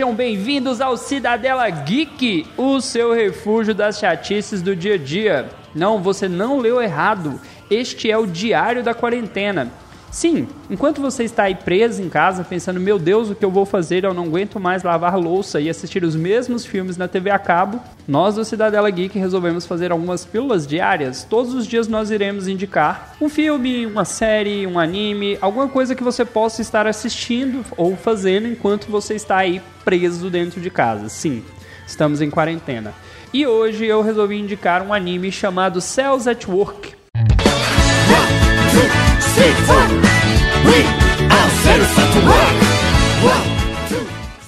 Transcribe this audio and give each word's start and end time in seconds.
Sejam 0.00 0.14
bem-vindos 0.14 0.80
ao 0.80 0.96
Cidadela 0.96 1.68
Geek, 1.68 2.46
o 2.56 2.80
seu 2.80 3.12
refúgio 3.12 3.74
das 3.74 3.98
chatices 3.98 4.62
do 4.62 4.74
dia 4.74 4.94
a 4.94 4.96
dia. 4.96 5.50
Não, 5.74 6.02
você 6.02 6.26
não 6.26 6.58
leu 6.58 6.80
errado. 6.80 7.38
Este 7.70 8.10
é 8.10 8.16
o 8.16 8.26
Diário 8.26 8.82
da 8.82 8.94
Quarentena. 8.94 9.70
Sim, 10.10 10.48
enquanto 10.68 11.00
você 11.00 11.22
está 11.22 11.44
aí 11.44 11.54
preso 11.54 12.02
em 12.02 12.08
casa 12.08 12.42
pensando, 12.42 12.80
meu 12.80 12.98
Deus, 12.98 13.30
o 13.30 13.34
que 13.34 13.44
eu 13.44 13.50
vou 13.50 13.64
fazer? 13.64 14.02
Eu 14.02 14.12
não 14.12 14.24
aguento 14.24 14.58
mais 14.58 14.82
lavar 14.82 15.16
louça 15.16 15.60
e 15.60 15.70
assistir 15.70 16.02
os 16.02 16.16
mesmos 16.16 16.66
filmes 16.66 16.96
na 16.96 17.06
TV 17.06 17.30
a 17.30 17.38
cabo. 17.38 17.80
Nós 18.08 18.34
do 18.34 18.44
Cidadela 18.44 18.90
Geek 18.90 19.16
resolvemos 19.16 19.66
fazer 19.66 19.92
algumas 19.92 20.24
pílulas 20.24 20.66
diárias. 20.66 21.22
Todos 21.22 21.54
os 21.54 21.64
dias 21.64 21.86
nós 21.86 22.10
iremos 22.10 22.48
indicar 22.48 23.14
um 23.20 23.28
filme, 23.28 23.86
uma 23.86 24.04
série, 24.04 24.66
um 24.66 24.80
anime, 24.80 25.38
alguma 25.40 25.68
coisa 25.68 25.94
que 25.94 26.02
você 26.02 26.24
possa 26.24 26.60
estar 26.60 26.88
assistindo 26.88 27.64
ou 27.76 27.96
fazendo 27.96 28.48
enquanto 28.48 28.90
você 28.90 29.14
está 29.14 29.36
aí 29.36 29.62
preso 29.84 30.28
dentro 30.28 30.60
de 30.60 30.70
casa. 30.70 31.08
Sim, 31.08 31.44
estamos 31.86 32.20
em 32.20 32.30
quarentena. 32.30 32.92
E 33.32 33.46
hoje 33.46 33.86
eu 33.86 34.02
resolvi 34.02 34.40
indicar 34.40 34.82
um 34.82 34.92
anime 34.92 35.30
chamado 35.30 35.80
Cells 35.80 36.28
at 36.28 36.48
Work. 36.48 36.99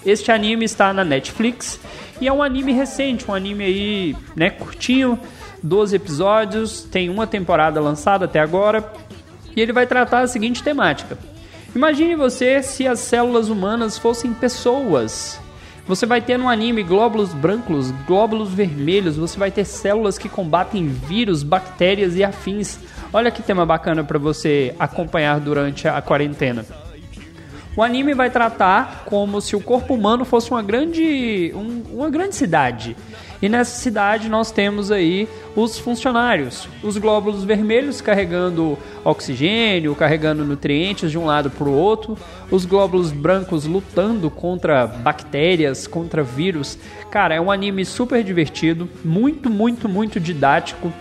Este 0.04 0.30
anime 0.30 0.66
está 0.66 0.92
na 0.92 1.02
Netflix 1.02 1.80
e 2.20 2.28
é 2.28 2.32
um 2.32 2.42
anime 2.42 2.72
recente, 2.72 3.24
um 3.26 3.32
anime 3.34 3.64
aí, 3.64 4.16
né, 4.36 4.50
curtinho, 4.50 5.18
12 5.62 5.96
episódios, 5.96 6.82
tem 6.82 7.08
uma 7.08 7.26
temporada 7.26 7.80
lançada 7.80 8.26
até 8.26 8.38
agora, 8.38 8.92
e 9.56 9.60
ele 9.62 9.72
vai 9.72 9.86
tratar 9.86 10.20
a 10.20 10.26
seguinte 10.26 10.62
temática. 10.62 11.16
Imagine 11.74 12.14
você 12.14 12.62
se 12.62 12.86
as 12.86 12.98
células 12.98 13.48
humanas 13.48 13.96
fossem 13.96 14.34
pessoas. 14.34 15.40
Você 15.86 16.06
vai 16.06 16.20
ter 16.20 16.38
no 16.38 16.48
anime 16.48 16.82
glóbulos 16.82 17.34
brancos, 17.34 17.90
glóbulos 18.06 18.54
vermelhos, 18.54 19.16
você 19.16 19.36
vai 19.36 19.50
ter 19.50 19.64
células 19.64 20.16
que 20.16 20.28
combatem 20.28 20.86
vírus, 20.86 21.42
bactérias 21.42 22.14
e 22.14 22.22
afins. 22.22 22.78
Olha 23.12 23.30
que 23.30 23.42
tema 23.42 23.66
bacana 23.66 24.04
para 24.04 24.18
você 24.18 24.74
acompanhar 24.78 25.40
durante 25.40 25.88
a 25.88 26.00
quarentena. 26.00 26.64
O 27.76 27.82
anime 27.82 28.14
vai 28.14 28.30
tratar 28.30 29.04
como 29.06 29.40
se 29.40 29.56
o 29.56 29.60
corpo 29.60 29.94
humano 29.94 30.24
fosse 30.24 30.50
uma 30.50 30.62
grande, 30.62 31.52
um, 31.54 31.82
uma 31.94 32.10
grande 32.10 32.36
cidade. 32.36 32.96
E 33.42 33.48
nessa 33.48 33.76
cidade 33.76 34.28
nós 34.28 34.52
temos 34.52 34.92
aí 34.92 35.28
os 35.56 35.76
funcionários, 35.76 36.68
os 36.80 36.96
glóbulos 36.96 37.42
vermelhos 37.42 38.00
carregando 38.00 38.78
oxigênio, 39.04 39.96
carregando 39.96 40.44
nutrientes 40.44 41.10
de 41.10 41.18
um 41.18 41.26
lado 41.26 41.50
para 41.50 41.68
o 41.68 41.74
outro, 41.74 42.16
os 42.52 42.64
glóbulos 42.64 43.10
brancos 43.10 43.66
lutando 43.66 44.30
contra 44.30 44.86
bactérias, 44.86 45.88
contra 45.88 46.22
vírus. 46.22 46.78
Cara, 47.10 47.34
é 47.34 47.40
um 47.40 47.50
anime 47.50 47.84
super 47.84 48.22
divertido, 48.22 48.88
muito, 49.04 49.50
muito, 49.50 49.88
muito 49.88 50.20
didático. 50.20 50.92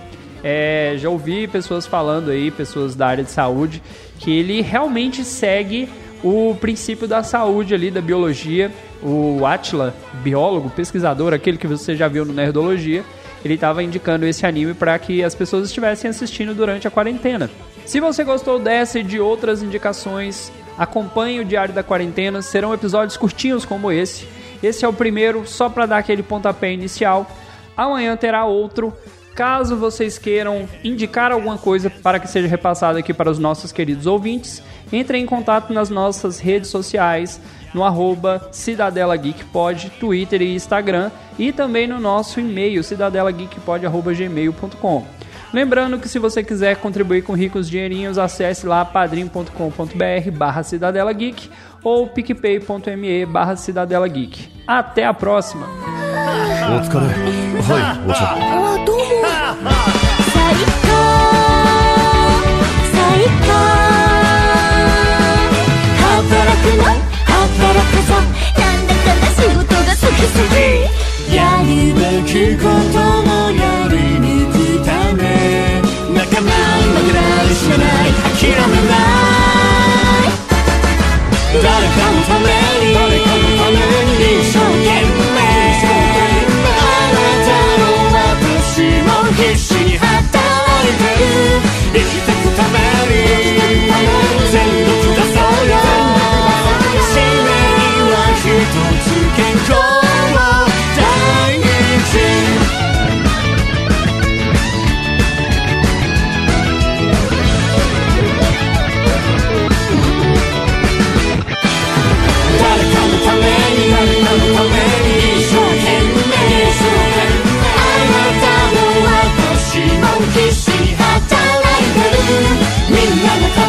É, 0.43 0.95
já 0.97 1.09
ouvi 1.09 1.47
pessoas 1.47 1.85
falando 1.85 2.31
aí, 2.31 2.49
pessoas 2.49 2.95
da 2.95 3.05
área 3.05 3.23
de 3.23 3.29
saúde, 3.29 3.83
que 4.17 4.31
ele 4.31 4.61
realmente 4.61 5.23
segue 5.23 5.87
o 6.23 6.55
princípio 6.59 7.07
da 7.07 7.23
saúde 7.23 7.73
ali, 7.73 7.91
da 7.91 8.01
biologia. 8.01 8.71
O 9.01 9.45
Atila, 9.45 9.95
biólogo, 10.21 10.69
pesquisador, 10.69 11.33
aquele 11.33 11.57
que 11.57 11.67
você 11.67 11.95
já 11.95 12.07
viu 12.07 12.23
no 12.23 12.33
Nerdologia, 12.33 13.03
ele 13.43 13.55
estava 13.55 13.81
indicando 13.81 14.25
esse 14.25 14.45
anime 14.45 14.73
para 14.73 14.97
que 14.99 15.23
as 15.23 15.33
pessoas 15.33 15.67
estivessem 15.67 16.09
assistindo 16.09 16.53
durante 16.53 16.87
a 16.87 16.91
quarentena. 16.91 17.49
Se 17.85 17.99
você 17.99 18.23
gostou 18.23 18.59
dessa 18.59 18.99
e 18.99 19.03
de 19.03 19.19
outras 19.19 19.63
indicações, 19.63 20.51
acompanhe 20.77 21.39
o 21.39 21.45
Diário 21.45 21.73
da 21.73 21.83
Quarentena, 21.83 22.41
serão 22.41 22.73
episódios 22.73 23.17
curtinhos 23.17 23.65
como 23.65 23.91
esse. 23.91 24.27
Esse 24.61 24.85
é 24.85 24.87
o 24.87 24.93
primeiro, 24.93 25.47
só 25.47 25.67
para 25.67 25.87
dar 25.87 25.97
aquele 25.97 26.21
pontapé 26.21 26.71
inicial. 26.71 27.29
Amanhã 27.75 28.15
terá 28.15 28.45
outro. 28.45 28.93
Caso 29.35 29.75
vocês 29.77 30.17
queiram 30.17 30.67
indicar 30.83 31.31
alguma 31.31 31.57
coisa 31.57 31.89
para 31.89 32.19
que 32.19 32.27
seja 32.27 32.47
repassada 32.47 32.99
aqui 32.99 33.13
para 33.13 33.31
os 33.31 33.39
nossos 33.39 33.71
queridos 33.71 34.05
ouvintes, 34.05 34.61
entre 34.91 35.17
em 35.17 35.25
contato 35.25 35.71
nas 35.73 35.89
nossas 35.89 36.37
redes 36.39 36.69
sociais, 36.69 37.39
no 37.73 37.81
arroba 37.83 38.49
Cidadela 38.51 39.15
Geek 39.15 39.45
Pod, 39.45 39.89
Twitter 39.99 40.41
e 40.41 40.53
Instagram, 40.53 41.09
e 41.39 41.53
também 41.53 41.87
no 41.87 41.99
nosso 41.99 42.39
e-mail, 42.39 42.83
cidadelageekpod.gmail.com. 42.83 45.21
Lembrando 45.53 45.99
que 45.99 46.07
se 46.07 46.17
você 46.17 46.41
quiser 46.43 46.77
contribuir 46.77 47.23
com 47.23 47.33
ricos 47.33 47.69
dinheirinhos, 47.69 48.17
acesse 48.17 48.65
lá 48.65 48.85
padrim.com.br 48.85 50.31
barra 50.33 50.63
Cidadela 50.63 51.11
Geek 51.11 51.49
ou 51.83 52.07
picpay.me 52.07 53.25
barra 53.25 53.57
Cidadela 53.57 54.07
Geek. 54.07 54.49
Até 54.65 55.05
a 55.05 55.13
próxima! 55.13 55.67
heart. 59.63 60.10